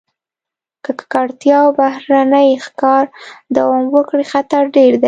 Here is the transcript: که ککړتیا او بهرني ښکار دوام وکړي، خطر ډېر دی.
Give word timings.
که 0.83 0.91
ککړتیا 0.99 1.57
او 1.65 1.69
بهرني 1.79 2.49
ښکار 2.65 3.05
دوام 3.55 3.83
وکړي، 3.95 4.23
خطر 4.33 4.63
ډېر 4.75 4.91
دی. 4.95 4.99